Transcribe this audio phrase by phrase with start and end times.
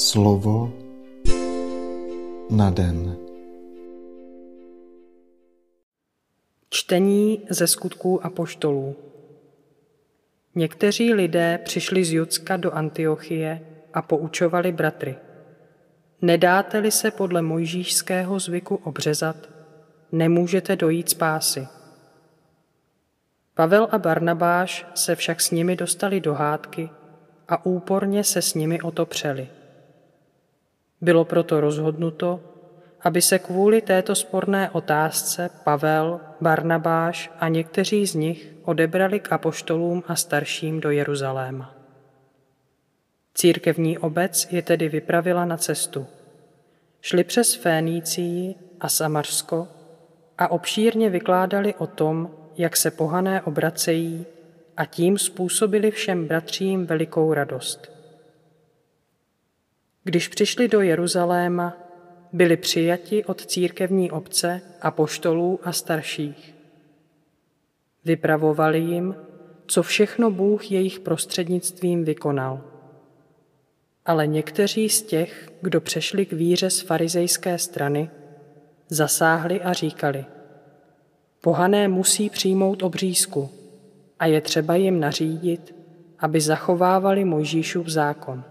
[0.00, 0.72] Slovo
[2.50, 3.16] na den.
[6.70, 8.96] Čtení ze skutků apoštolů.
[10.54, 13.60] Někteří lidé přišli z Judska do Antiochie
[13.94, 15.16] a poučovali bratry.
[16.22, 19.36] Nedáte-li se podle mojžíšského zvyku obřezat,
[20.12, 21.68] nemůžete dojít spásy.
[23.54, 26.90] Pavel a Barnabáš se však s nimi dostali do hádky
[27.48, 29.48] a úporně se s nimi o to přeli.
[31.00, 32.40] Bylo proto rozhodnuto,
[33.00, 40.02] aby se kvůli této sporné otázce Pavel, Barnabáš a někteří z nich odebrali k apoštolům
[40.06, 41.74] a starším do Jeruzaléma.
[43.34, 46.06] Církevní obec je tedy vypravila na cestu.
[47.00, 49.68] Šli přes Fénícii a Samarsko
[50.38, 54.26] a obšírně vykládali o tom, jak se pohané obracejí
[54.76, 57.99] a tím způsobili všem bratřím velikou radost.
[60.04, 61.76] Když přišli do Jeruzaléma,
[62.32, 66.54] byli přijati od církevní obce a poštolů a starších.
[68.04, 69.16] Vypravovali jim,
[69.66, 72.60] co všechno Bůh jejich prostřednictvím vykonal.
[74.06, 78.10] Ale někteří z těch, kdo přešli k víře z farizejské strany,
[78.88, 80.24] zasáhli a říkali,
[81.40, 83.50] pohané musí přijmout obřízku
[84.18, 85.74] a je třeba jim nařídit,
[86.18, 88.44] aby zachovávali Mojžíšův zákon.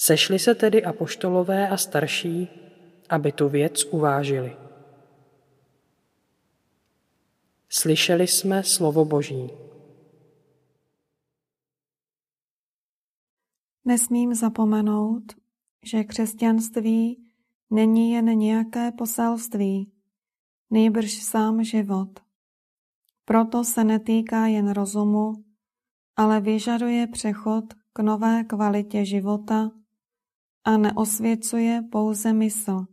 [0.00, 2.48] Sešli se tedy apoštolové a starší,
[3.08, 4.56] aby tu věc uvážili.
[7.68, 9.50] Slyšeli jsme slovo Boží.
[13.84, 15.22] Nesmím zapomenout,
[15.84, 17.30] že křesťanství
[17.70, 19.92] není jen nějaké poselství,
[20.70, 22.20] nejbrž sám život.
[23.24, 25.44] Proto se netýká jen rozumu,
[26.16, 29.70] ale vyžaduje přechod k nové kvalitě života
[30.64, 32.86] a neosvěcuje pouze mysl,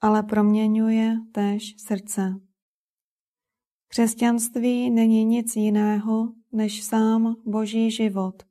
[0.00, 2.40] ale proměňuje též srdce.
[3.88, 8.42] Křesťanství není nic jiného než sám Boží život,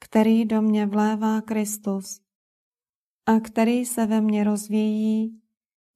[0.00, 2.20] který do mě vlévá Kristus
[3.26, 5.40] a který se ve mně rozvíjí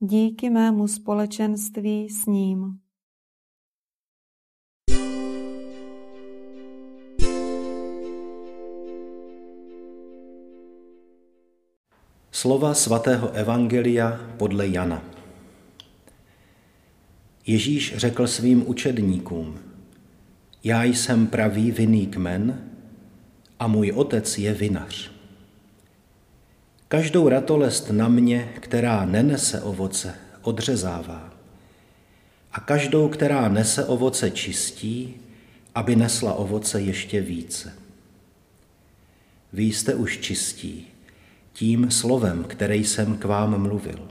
[0.01, 2.81] díky mému společenství s ním.
[12.39, 15.03] Slova svatého Evangelia podle Jana.
[17.47, 19.59] Ježíš řekl svým učedníkům,
[20.65, 22.71] já jsem pravý vinný kmen
[23.59, 25.11] a můj otec je vinař.
[26.89, 31.35] Každou ratolest na mě, která nenese ovoce, odřezává.
[32.53, 35.15] A každou, která nese ovoce, čistí,
[35.75, 37.75] aby nesla ovoce ještě více.
[39.53, 40.87] Vy jste už čistí,
[41.59, 44.09] tím slovem, které jsem k vám mluvil.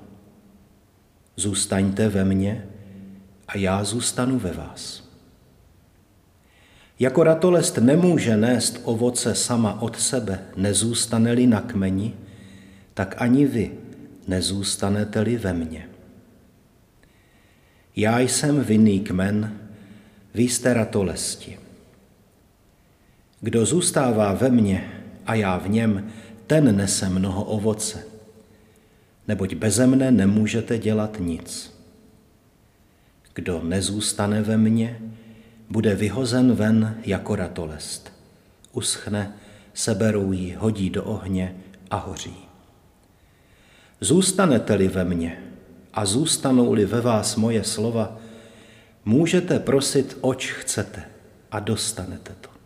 [1.36, 2.66] Zůstaňte ve mně
[3.48, 5.10] a já zůstanu ve vás.
[7.00, 12.14] Jako ratolest nemůže nést ovoce sama od sebe, nezůstane-li na kmeni,
[12.94, 13.72] tak ani vy
[14.28, 15.90] nezůstanete-li ve mně.
[17.96, 19.58] Já jsem vinný kmen,
[20.34, 21.60] vy jste ratolesti.
[23.42, 24.92] Kdo zůstává ve mně
[25.26, 26.12] a já v něm,
[26.48, 28.04] ten nese mnoho ovoce,
[29.28, 31.74] neboť beze mne nemůžete dělat nic.
[33.34, 35.00] Kdo nezůstane ve mně,
[35.70, 38.14] bude vyhozen ven jako ratolest.
[38.72, 39.34] Uschne,
[39.74, 41.56] seberou ji, hodí do ohně
[41.92, 42.36] a hoří.
[44.02, 45.44] Zůstanete-li ve mně
[45.94, 48.18] a zůstanou-li ve vás moje slova,
[49.06, 51.04] můžete prosit, oč chcete
[51.52, 52.57] a dostanete to.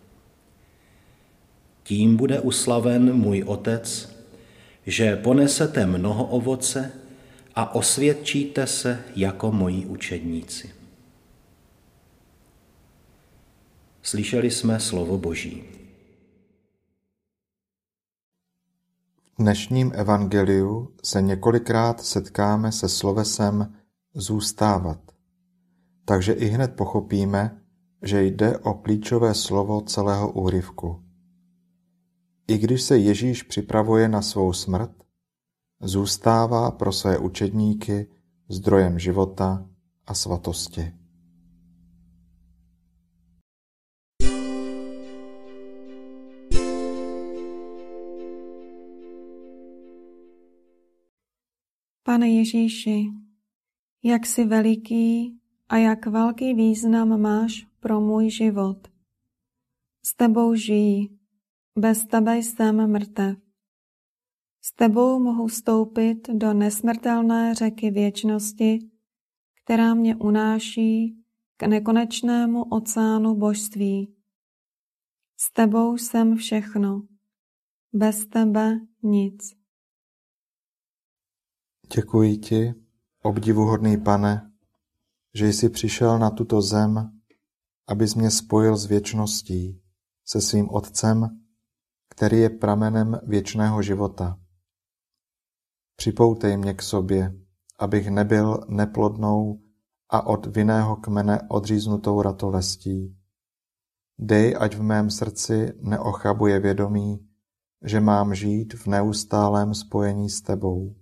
[1.91, 4.15] Tím bude uslaven můj Otec,
[4.85, 6.91] že ponesete mnoho ovoce
[7.55, 10.69] a osvědčíte se jako moji učedníci.
[14.01, 15.63] Slyšeli jsme slovo Boží.
[19.37, 23.75] V dnešním evangeliu se několikrát setkáme se slovesem
[24.13, 24.99] zůstávat,
[26.05, 27.61] takže i hned pochopíme,
[28.01, 31.10] že jde o klíčové slovo celého úryvku.
[32.51, 34.91] I když se Ježíš připravuje na svou smrt,
[35.81, 38.07] zůstává pro své učedníky
[38.49, 39.69] zdrojem života
[40.07, 40.93] a svatosti.
[52.03, 53.05] Pane Ježíši,
[54.03, 55.39] jak jsi veliký
[55.69, 58.87] a jak velký význam máš pro můj život.
[60.05, 61.20] S tebou žijí
[61.77, 63.37] Bez tebe jsem mrtev.
[64.61, 68.79] S tebou mohu stoupit do nesmrtelné řeky věčnosti,
[69.63, 71.23] která mě unáší
[71.57, 74.15] k nekonečnému oceánu božství.
[75.37, 77.07] S tebou jsem všechno,
[77.93, 79.53] bez tebe nic.
[81.95, 82.73] Děkuji ti,
[83.21, 84.51] obdivuhodný pane,
[85.33, 87.21] že jsi přišel na tuto zem,
[87.87, 89.81] abys mě spojil s věčností,
[90.25, 91.41] se svým Otcem,
[92.11, 94.39] který je pramenem věčného života.
[95.95, 97.33] Připoutej mě k sobě,
[97.79, 99.61] abych nebyl neplodnou
[100.09, 103.17] a od vinného kmene odříznutou ratolestí.
[104.19, 107.27] Dej, ať v mém srdci neochabuje vědomí,
[107.85, 110.95] že mám žít v neustálém spojení s tebou.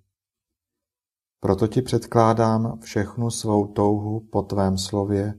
[1.40, 5.34] Proto ti předkládám všechnu svou touhu po tvém slově,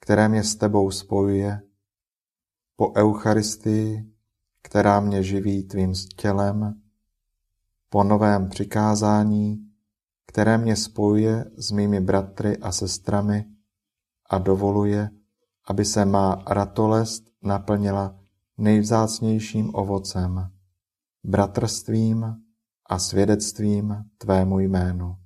[0.00, 1.62] které mě s tebou spojuje,
[2.76, 4.12] po Eucharistii,
[4.62, 6.82] která mě živí tvým tělem,
[7.88, 9.72] po novém přikázání,
[10.26, 13.44] které mě spojuje s mými bratry a sestrami
[14.30, 15.10] a dovoluje,
[15.68, 18.20] aby se má ratolest naplnila
[18.58, 20.50] nejvzácnějším ovocem,
[21.24, 22.24] bratrstvím
[22.86, 25.16] a svědectvím tvému jménu.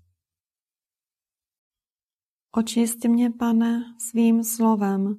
[2.52, 5.18] Očist mě, pane, svým slovem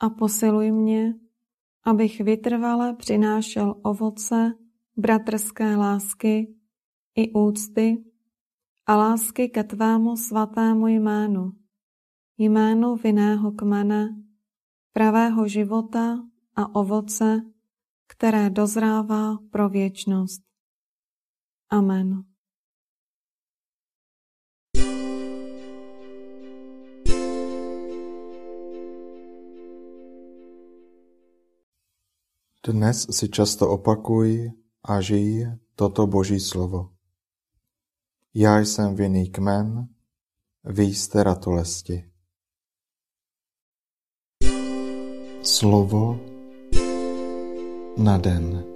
[0.00, 1.14] a posiluj mě,
[1.86, 4.52] abych vytrvale přinášel ovoce
[4.96, 6.54] bratrské lásky
[7.14, 8.04] i úcty
[8.86, 11.52] a lásky ke tvému svatému jménu,
[12.38, 14.16] jménu vinného kmene,
[14.92, 16.18] pravého života
[16.56, 17.42] a ovoce,
[18.06, 20.42] které dozrává pro věčnost.
[21.70, 22.35] Amen.
[32.66, 34.50] Dnes si často opakuj
[34.82, 36.90] a žij toto Boží slovo.
[38.34, 39.88] Já jsem vinný kmen,
[40.64, 42.10] vy jste ratolesti.
[45.42, 46.20] Slovo
[47.98, 48.75] na den.